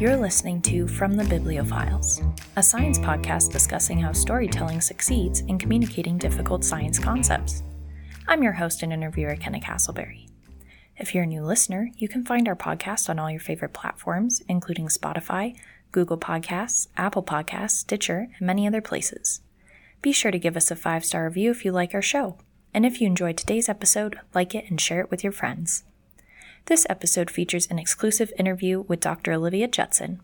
[0.00, 2.24] You're listening to From the Bibliophiles,
[2.56, 7.62] a science podcast discussing how storytelling succeeds in communicating difficult science concepts.
[8.26, 10.30] I'm your host and interviewer, Kenna Castleberry.
[10.96, 14.40] If you're a new listener, you can find our podcast on all your favorite platforms,
[14.48, 15.54] including Spotify,
[15.92, 19.42] Google Podcasts, Apple Podcasts, Stitcher, and many other places.
[20.00, 22.38] Be sure to give us a five star review if you like our show.
[22.72, 25.84] And if you enjoyed today's episode, like it and share it with your friends.
[26.66, 29.32] This episode features an exclusive interview with Dr.
[29.32, 30.20] Olivia Judson,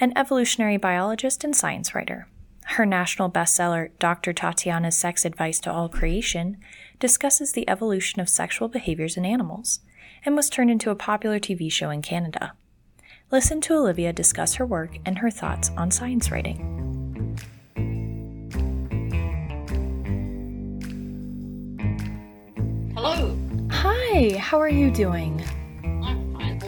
[0.00, 2.26] an evolutionary biologist and science writer.
[2.64, 4.32] Her national bestseller, Dr.
[4.32, 6.56] Tatiana's Sex Advice to All Creation,
[6.98, 9.80] discusses the evolution of sexual behaviors in animals
[10.24, 12.54] and was turned into a popular TV show in Canada.
[13.30, 16.70] Listen to Olivia discuss her work and her thoughts on science writing.
[22.94, 23.36] Hello.
[23.70, 25.44] Hi, how are you doing?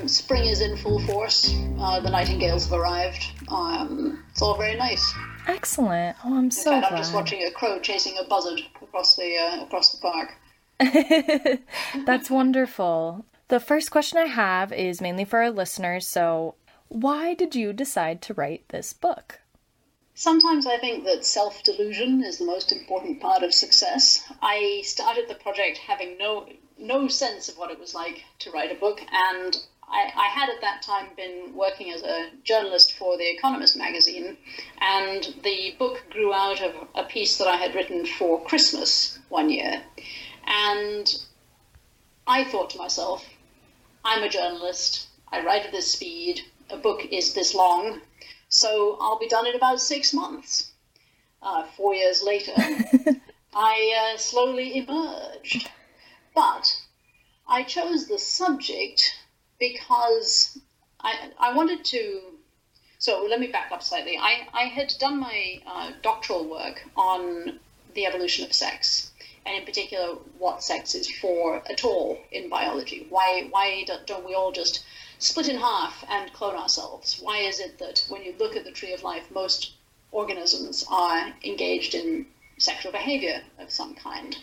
[0.09, 1.55] Spring is in full force.
[1.79, 3.25] Uh, the nightingales have arrived.
[3.49, 5.15] Um, it's all very nice.
[5.47, 6.17] Excellent.
[6.25, 6.97] Oh, I'm so in fact, glad.
[6.97, 10.35] I'm just watching a crow chasing a buzzard across the uh, across the park.
[12.07, 13.25] That's wonderful.
[13.49, 16.07] The first question I have is mainly for our listeners.
[16.07, 16.57] So,
[16.89, 19.41] why did you decide to write this book?
[20.15, 24.25] Sometimes I think that self delusion is the most important part of success.
[24.43, 28.73] I started the project having no no sense of what it was like to write
[28.73, 29.57] a book, and
[29.89, 34.37] I, I, had at that time been working as a journalist for The Economist magazine,
[34.81, 39.49] and the book grew out of a piece that I had written for Christmas one
[39.49, 39.83] year.
[40.45, 41.15] And
[42.27, 43.25] I thought to myself,
[44.05, 48.01] I'm a journalist, I write at this speed, a book is this long,
[48.49, 50.73] so I'll be done in about six months.
[51.43, 52.53] Uh, four years later,
[53.55, 55.71] I uh, slowly emerged.
[56.35, 56.83] But
[57.49, 59.15] I chose the subject
[59.59, 60.59] because
[61.01, 62.21] I, I wanted to.
[62.99, 64.17] So let me back up slightly.
[64.19, 67.61] I, I had done my uh, doctoral work on
[67.95, 69.11] the evolution of sex,
[69.45, 73.07] and in particular, what sex is for at all in biology.
[73.09, 74.85] Why, why don't we all just
[75.19, 77.19] split in half and clone ourselves?
[77.21, 79.73] Why is it that when you look at the tree of life, most
[80.11, 82.27] organisms are engaged in
[82.59, 84.37] sexual behavior of some kind?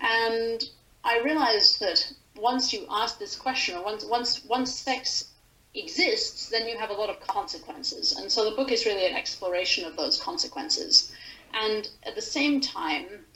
[0.00, 0.62] And
[1.02, 5.32] I realized that once you ask this question, or once once once sex
[5.74, 8.12] exists, then you have a lot of consequences.
[8.12, 11.12] And so the book is really an exploration of those consequences.
[11.52, 13.26] And at the same time,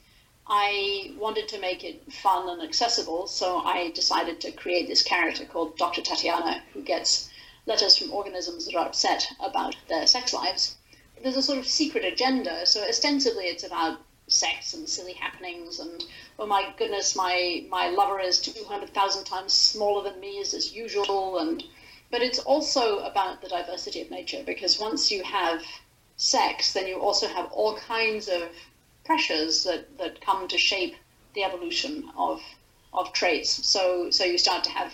[0.47, 5.45] I wanted to make it fun and accessible, so I decided to create this character
[5.45, 6.03] called Dr.
[6.03, 7.31] Tatiana, who gets
[7.67, 10.77] letters from organisms that are upset about their sex lives.
[11.23, 14.01] There's a sort of secret agenda, so ostensibly it's about
[14.31, 15.81] sex and silly happenings.
[15.81, 16.05] And
[16.39, 21.39] oh my goodness my my lover is 200,000 times smaller than me as is usual.
[21.39, 21.63] And
[22.11, 25.63] but it's also about the diversity of nature because once you have
[26.17, 28.43] sex then you also have all kinds of
[29.05, 30.95] pressures that that come to shape
[31.35, 32.41] the evolution of
[32.93, 33.67] of traits.
[33.67, 34.93] So so you start to have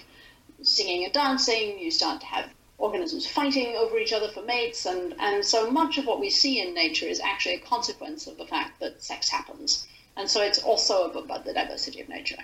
[0.62, 5.14] singing and dancing you start to have organisms fighting over each other for mates, and,
[5.18, 8.46] and so much of what we see in nature is actually a consequence of the
[8.46, 9.86] fact that sex happens.
[10.16, 12.42] And so it's also about the diversity of nature.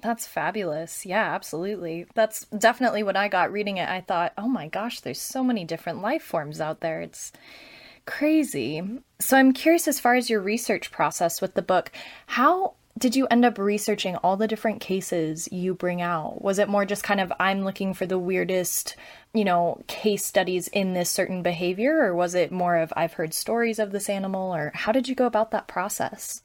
[0.00, 1.06] That's fabulous.
[1.06, 2.06] Yeah, absolutely.
[2.14, 3.88] That's definitely what I got reading it.
[3.88, 7.00] I thought, oh my gosh, there's so many different life forms out there.
[7.00, 7.30] It's
[8.04, 8.82] crazy.
[9.20, 11.92] So I'm curious as far as your research process with the book,
[12.26, 16.42] how did you end up researching all the different cases you bring out?
[16.42, 18.96] Was it more just kind of, I'm looking for the weirdest,
[19.32, 23.34] you know, case studies in this certain behavior, or was it more of, I've heard
[23.34, 26.42] stories of this animal, or how did you go about that process?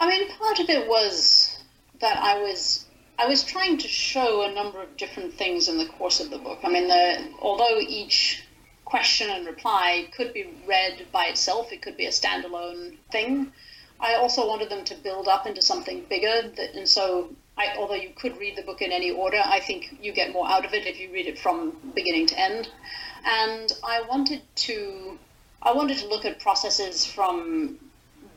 [0.00, 1.62] I mean, part of it was
[2.00, 2.86] that I was
[3.18, 6.38] I was trying to show a number of different things in the course of the
[6.38, 6.58] book.
[6.64, 8.42] I mean, the, although each
[8.84, 13.52] question and reply could be read by itself, it could be a standalone thing.
[14.02, 16.50] I also wanted them to build up into something bigger.
[16.56, 19.96] That, and so, I, although you could read the book in any order, I think
[20.02, 22.68] you get more out of it if you read it from beginning to end.
[23.24, 25.18] And I wanted to,
[25.62, 27.78] I wanted to look at processes from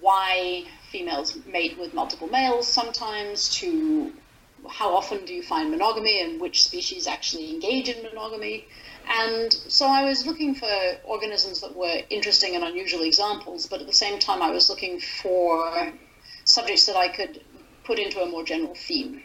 [0.01, 4.13] why females mate with multiple males sometimes to
[4.69, 8.66] how often do you find monogamy and which species actually engage in monogamy
[9.07, 10.69] and so I was looking for
[11.04, 15.00] organisms that were interesting and unusual examples, but at the same time, I was looking
[15.00, 15.92] for
[16.44, 17.44] subjects that I could
[17.84, 19.22] put into a more general theme.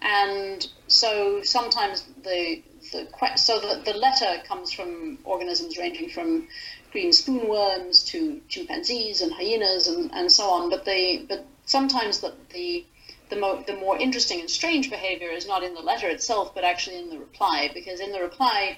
[0.00, 2.62] And so sometimes the
[2.92, 6.46] the so the, the letter comes from organisms ranging from
[6.92, 10.68] green spoonworms to chimpanzees and hyenas and, and so on.
[10.68, 12.84] But they but sometimes the the
[13.30, 16.62] the, mo- the more interesting and strange behavior is not in the letter itself, but
[16.62, 18.76] actually in the reply, because in the reply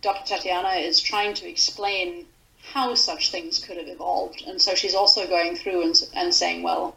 [0.00, 0.36] Dr.
[0.36, 2.26] Tatiana is trying to explain
[2.72, 4.42] how such things could have evolved.
[4.46, 6.96] And so she's also going through and, and saying, well,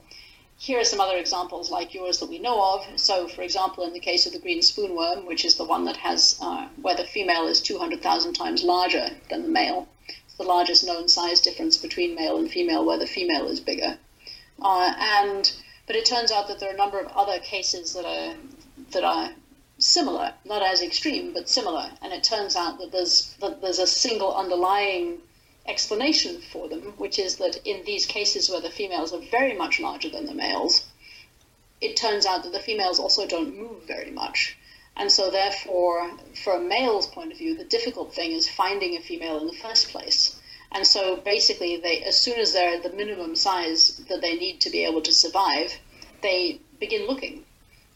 [0.57, 2.85] here are some other examples like yours that we know of.
[2.99, 5.97] So, for example, in the case of the green spoonworm, which is the one that
[5.97, 10.85] has uh, where the female is 200,000 times larger than the male, it's the largest
[10.85, 13.97] known size difference between male and female, where the female is bigger.
[14.61, 15.51] Uh, and
[15.87, 18.35] but it turns out that there are a number of other cases that are
[18.91, 19.31] that are
[19.81, 21.91] similar, not as extreme, but similar.
[22.01, 25.19] And it turns out that there's that there's a single underlying
[25.65, 29.79] explanation for them, which is that in these cases where the females are very much
[29.79, 30.85] larger than the males,
[31.81, 34.57] it turns out that the females also don't move very much.
[34.95, 36.11] And so, therefore,
[36.43, 39.53] for a male's point of view, the difficult thing is finding a female in the
[39.53, 40.35] first place.
[40.71, 44.69] And so, basically, they as soon as they're the minimum size that they need to
[44.69, 45.79] be able to survive,
[46.21, 47.45] they begin looking.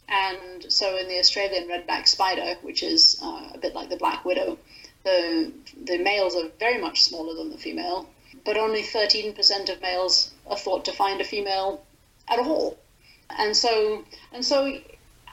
[0.08, 4.24] And so, in the Australian redback spider, which is uh, a bit like the black
[4.24, 4.58] widow,
[5.02, 5.52] the
[5.84, 8.08] the males are very much smaller than the female,
[8.44, 11.84] but only 13% of males are thought to find a female
[12.28, 12.78] at all.
[13.30, 14.80] And so and so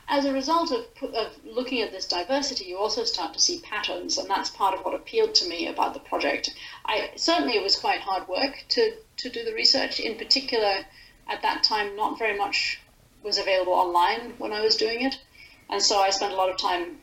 [0.10, 4.18] as a result of, of looking at this diversity, you also start to see patterns,
[4.18, 6.54] and that's part of what appealed to me about the project.
[6.86, 10.00] I certainly it was quite hard work to to do the research.
[10.00, 10.86] In particular,
[11.28, 12.80] at that time, not very much
[13.24, 15.20] was available online when I was doing it,
[15.70, 16.98] and so I spent a lot of time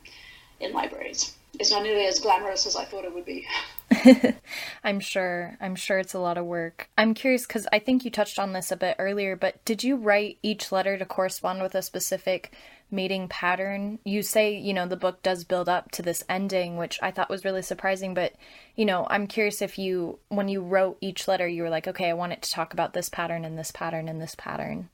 [0.59, 3.45] in libraries it's not nearly as glamorous as I thought it would be.
[4.83, 5.57] I'm sure.
[5.59, 6.89] I'm sure it's a lot of work.
[6.97, 9.97] I'm curious because I think you touched on this a bit earlier, but did you
[9.97, 12.53] write each letter to correspond with a specific
[12.89, 13.99] mating pattern?
[14.05, 17.29] You say, you know, the book does build up to this ending, which I thought
[17.29, 18.33] was really surprising, but,
[18.75, 22.09] you know, I'm curious if you, when you wrote each letter, you were like, okay,
[22.09, 24.89] I want it to talk about this pattern and this pattern and this pattern.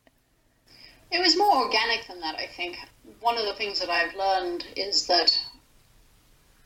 [1.10, 2.78] It was more organic than that, I think.
[3.22, 5.40] One of the things that I've learned is that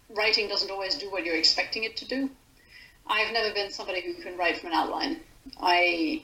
[0.09, 2.29] writing doesn't always do what you're expecting it to do.
[3.07, 5.19] I've never been somebody who can write from an outline.
[5.61, 6.23] I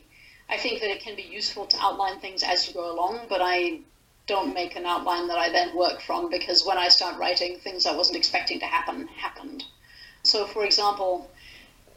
[0.50, 3.42] I think that it can be useful to outline things as you go along, but
[3.42, 3.82] I
[4.28, 7.86] don't make an outline that I then work from because when I start writing, things
[7.86, 9.64] I wasn't expecting to happen happened.
[10.24, 11.30] So, for example,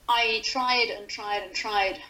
[0.09, 2.01] I tried and tried and tried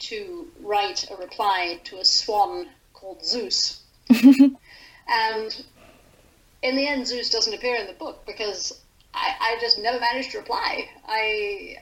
[0.00, 2.68] to write a reply to a swan
[3.04, 3.82] called Zeus.
[4.08, 5.64] and
[6.62, 8.80] in the end, Zeus doesn't appear in the book because
[9.12, 10.88] I, I just never managed to reply.
[11.06, 11.76] I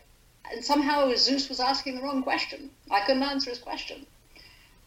[0.51, 2.71] and somehow Zeus was asking the wrong question.
[2.91, 4.05] I couldn't answer his question,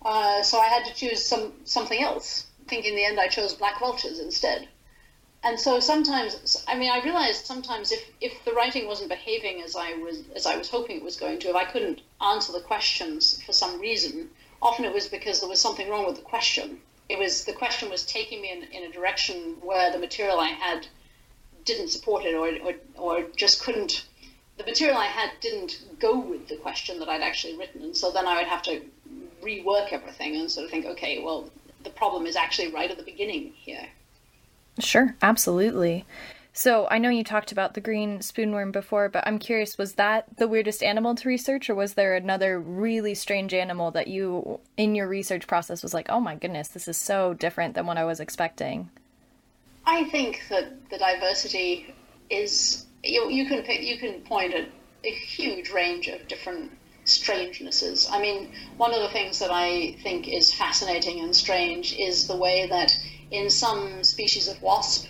[0.03, 2.47] uh, so I had to choose some something else.
[2.65, 4.67] I think in the end I chose black vultures instead.
[5.43, 9.75] And so sometimes, I mean, I realized sometimes if, if the writing wasn't behaving as
[9.75, 12.61] I was as I was hoping it was going to, if I couldn't answer the
[12.61, 14.29] questions for some reason,
[14.65, 16.79] often it was because there was something wrong with the question.
[17.07, 20.47] It was the question was taking me in, in a direction where the material I
[20.47, 20.87] had
[21.65, 24.05] didn't support it or, or, or just couldn't
[24.57, 28.11] the material I had didn't go with the question that I'd actually written, and so
[28.11, 28.81] then I would have to
[29.43, 31.49] rework everything and sort of think, okay, well,
[31.83, 33.87] the problem is actually right at the beginning here.
[34.79, 36.05] Sure, absolutely.
[36.57, 40.37] So I know you talked about the green spoonworm before, but I'm curious, was that
[40.37, 44.95] the weirdest animal to research, or was there another really strange animal that you, in
[44.95, 48.05] your research process, was like, oh my goodness, this is so different than what I
[48.05, 48.89] was expecting?
[49.85, 51.93] I think that the diversity
[52.29, 54.69] is you, you can pick, you can point at
[55.03, 56.71] a huge range of different
[57.03, 58.07] strangenesses.
[58.09, 62.37] I mean, one of the things that I think is fascinating and strange is the
[62.37, 62.97] way that
[63.31, 65.09] in some species of wasp,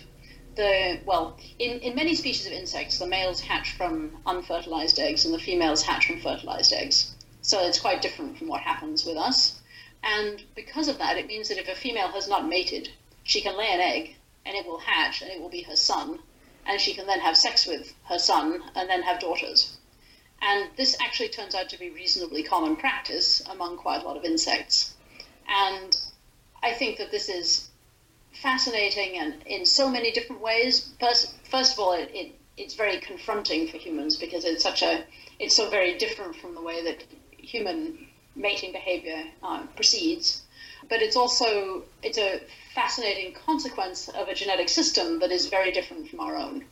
[0.56, 5.32] the well, in, in many species of insects, the males hatch from unfertilized eggs and
[5.32, 7.14] the females hatch from fertilized eggs.
[7.42, 9.60] So it's quite different from what happens with us.
[10.02, 12.90] And because of that, it means that if a female has not mated,
[13.22, 16.20] she can lay an egg and it will hatch and it will be her son,
[16.64, 19.76] and she can then have sex with her son and then have daughters.
[20.40, 24.24] And this actually turns out to be reasonably common practice among quite a lot of
[24.24, 24.94] insects.
[25.48, 25.96] And
[26.62, 27.68] I think that this is
[28.42, 30.92] fascinating and in so many different ways.
[31.00, 35.04] First, first of all, it, it, it's very confronting for humans because it's such a
[35.38, 37.04] it's so very different from the way that
[37.36, 40.42] human mating behavior uh, proceeds
[40.88, 42.40] but it's also it's a
[42.74, 46.64] fascinating consequence of a genetic system that is very different from our own.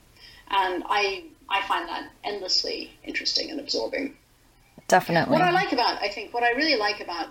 [0.49, 4.16] And I I find that endlessly interesting and absorbing.
[4.88, 5.33] Definitely.
[5.33, 7.28] What I like about I think what I really like about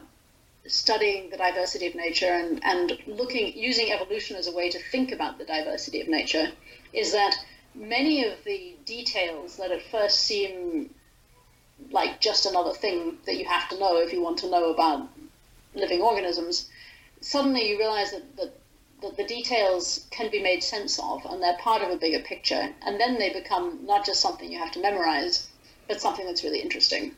[0.65, 5.11] studying the diversity of nature and, and looking using evolution as a way to think
[5.11, 6.51] about the diversity of nature
[6.93, 7.35] is that
[7.75, 10.93] many of the details that at first seem
[11.91, 15.09] like just another thing that you have to know if you want to know about
[15.75, 16.69] living organisms,
[17.19, 18.53] suddenly you realize that, that
[19.03, 22.73] that the details can be made sense of and they're part of a bigger picture,
[22.85, 25.49] and then they become not just something you have to memorize,
[25.87, 27.11] but something that's really interesting.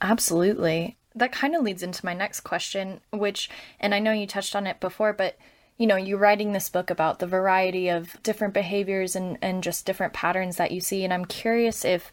[0.00, 0.96] Absolutely.
[1.14, 3.50] That kind of leads into my next question, which,
[3.80, 5.36] and I know you touched on it before, but
[5.78, 9.86] you know, you're writing this book about the variety of different behaviors and, and just
[9.86, 11.02] different patterns that you see.
[11.02, 12.12] And I'm curious if,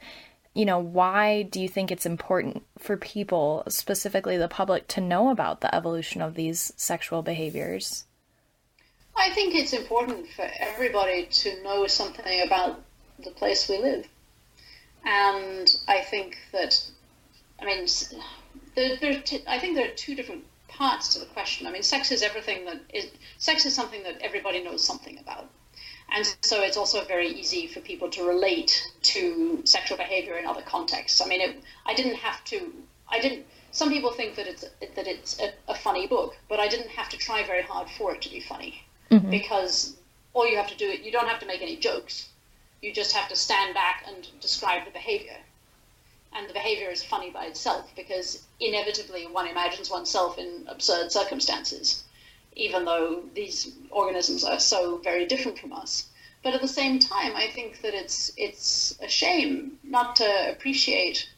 [0.53, 5.29] you know, why do you think it's important for people, specifically the public, to know
[5.29, 8.05] about the evolution of these sexual behaviors?
[9.15, 12.81] I think it's important for everybody to know something about
[13.23, 14.07] the place we live.
[15.05, 16.81] And I think that,
[17.61, 17.87] I mean,
[18.79, 21.67] there, there, I think there are two different parts to the question.
[21.67, 23.07] I mean, sex is everything that is,
[23.37, 25.49] sex is something that everybody knows something about.
[26.11, 28.83] And so it's also very easy for people to relate
[29.13, 31.21] to sexual behavior in other contexts.
[31.21, 32.73] I mean, it, I didn't have to,
[33.09, 34.61] I didn't, some people think that it's,
[34.95, 38.15] that it's a, a funny book, but I didn't have to try very hard for
[38.15, 39.29] it to be funny mm-hmm.
[39.29, 39.97] because
[40.33, 42.29] all you have to do you don't have to make any jokes.
[42.81, 45.37] You just have to stand back and describe the behavior.
[46.31, 52.03] And the behavior is funny by itself because inevitably one imagines oneself in absurd circumstances,
[52.55, 56.05] even though these organisms are so very different from us.
[56.43, 61.29] But at the same time, I think that it's it's a shame not to appreciate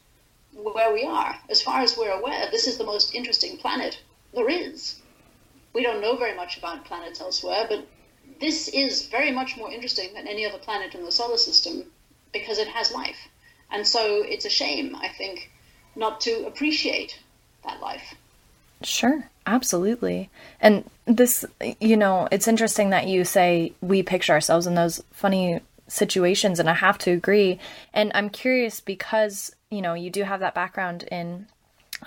[0.53, 1.39] where we are.
[1.49, 3.99] As far as we're aware, this is the most interesting planet
[4.33, 5.01] there is
[5.73, 7.87] we don't know very much about planets elsewhere, but
[8.39, 11.91] this is very much more interesting than any other planet in the solar system
[12.33, 13.29] because it has life.
[13.71, 15.49] And so it's a shame, I think,
[15.95, 17.19] not to appreciate
[17.63, 18.15] that life.
[18.83, 20.29] Sure, absolutely.
[20.59, 21.45] And this,
[21.79, 26.69] you know, it's interesting that you say we picture ourselves in those funny situations, and
[26.69, 27.59] I have to agree.
[27.93, 31.47] And I'm curious because, you know, you do have that background in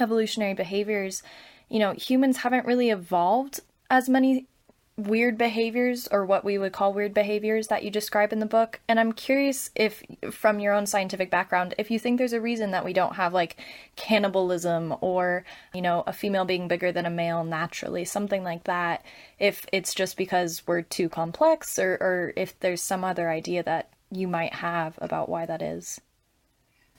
[0.00, 1.23] evolutionary behaviors
[1.68, 4.47] you know, humans haven't really evolved as many
[4.96, 8.80] weird behaviors or what we would call weird behaviors that you describe in the book.
[8.88, 12.70] And I'm curious if, from your own scientific background, if you think there's a reason
[12.70, 13.56] that we don't have like
[13.96, 19.04] cannibalism or, you know, a female being bigger than a male naturally, something like that.
[19.40, 23.90] If it's just because we're too complex or, or if there's some other idea that
[24.12, 26.00] you might have about why that is.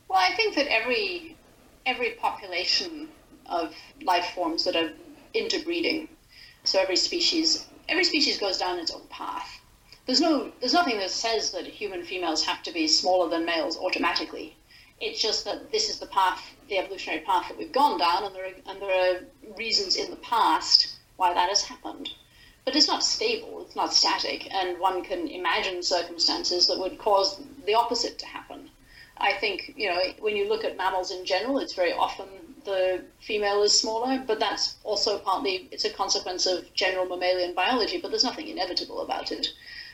[0.10, 1.38] Well, I think that every
[1.86, 3.08] every population
[3.46, 4.92] of life forms that are
[5.34, 6.10] interbreeding.
[6.64, 9.60] So every species every species goes down its own path.
[10.06, 13.78] There's no there's nothing that says that human females have to be smaller than males
[13.78, 14.56] automatically.
[15.02, 18.36] It's just that this is the path, the evolutionary path that we've gone down, and
[18.36, 19.20] there are, and there are
[19.58, 22.10] reasons in the past why that has happened.
[22.64, 27.42] But it's not stable, it's not static, and one can imagine circumstances that would cause
[27.66, 28.70] the opposite to happen.
[29.18, 32.28] I think, you know, when you look at mammals in general, it's very often
[32.66, 38.00] the female is smaller, but that's also partly it's a consequence of general mammalian biology.
[38.02, 39.48] But there's nothing inevitable about it,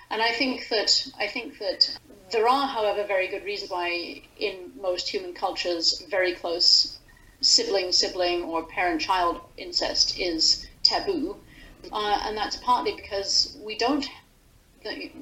[0.09, 1.97] and I think that I think that
[2.31, 6.97] there are, however, very good reasons why in most human cultures, very close
[7.41, 11.37] sibling sibling or parent child incest is taboo,
[11.91, 14.09] uh, and that's partly because we don't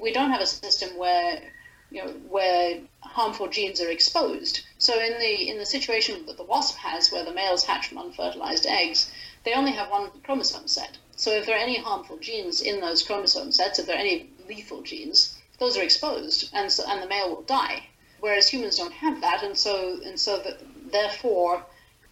[0.00, 1.42] we don't have a system where
[1.90, 2.80] you know, where
[3.14, 4.60] harmful genes are exposed.
[4.78, 7.98] So in the in the situation that the wasp has, where the males hatch from
[7.98, 9.10] unfertilized eggs,
[9.42, 10.96] they only have one chromosome set.
[11.16, 14.30] So if there are any harmful genes in those chromosome sets, if there are any
[14.48, 17.88] lethal genes, those are exposed, and so, and the male will die.
[18.20, 20.60] Whereas humans don't have that, and so and so that
[20.92, 21.66] therefore,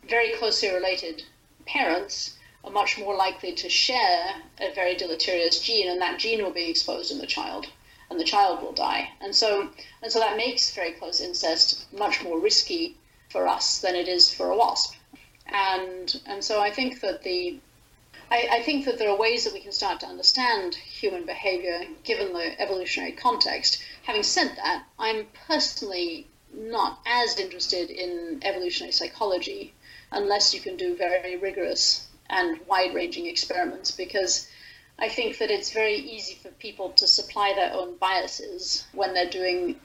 [0.08, 1.22] very closely related
[1.64, 6.50] parents are much more likely to share a very deleterious gene, and that gene will
[6.50, 7.68] be exposed in the child
[8.10, 9.10] and the child will die.
[9.20, 9.70] And so,
[10.02, 12.96] and so that makes very close incest much more risky
[13.28, 14.94] for us than it is for a wasp.
[15.46, 17.58] And and so I think that the
[18.30, 21.86] I, I think that there are ways that we can start to understand human behavior
[22.04, 23.82] given the evolutionary context.
[24.02, 29.74] Having said that, I'm personally not as interested in evolutionary psychology
[30.10, 34.48] unless you can do very rigorous and wide ranging experiments because
[34.98, 39.30] I think that it's very easy for people to supply their own biases when they're
[39.30, 39.76] doing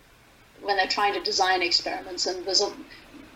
[0.61, 2.71] when they're trying to design experiments and there's a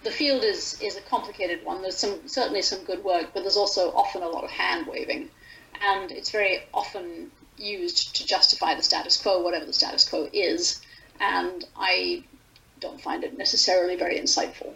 [0.03, 1.81] the field is is a complicated one.
[1.81, 5.29] There's some certainly some good work but there's also often a lot of hand waving.
[5.81, 10.81] And it's very often used to justify the status quo whatever the status quo is.
[11.19, 12.24] And I
[12.79, 14.74] don't find it necessarily very insightful.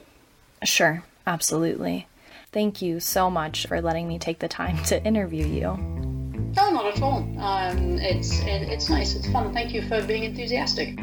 [0.63, 1.03] Sure.
[1.25, 2.07] Absolutely.
[2.51, 6.00] Thank you so much for letting me take the time to interview you
[6.55, 7.17] no, not at all.
[7.39, 9.15] Um, it's it, it's nice.
[9.15, 9.53] It's fun.
[9.53, 10.99] Thank you for being enthusiastic.